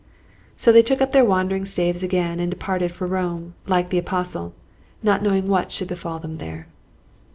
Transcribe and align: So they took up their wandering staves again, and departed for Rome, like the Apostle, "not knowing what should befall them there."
So 0.57 0.71
they 0.71 0.81
took 0.81 0.99
up 0.99 1.11
their 1.11 1.23
wandering 1.23 1.63
staves 1.63 2.01
again, 2.01 2.39
and 2.39 2.49
departed 2.49 2.91
for 2.91 3.05
Rome, 3.05 3.53
like 3.67 3.91
the 3.91 3.99
Apostle, 3.99 4.55
"not 5.03 5.21
knowing 5.21 5.47
what 5.47 5.71
should 5.71 5.89
befall 5.89 6.17
them 6.17 6.37
there." 6.37 6.65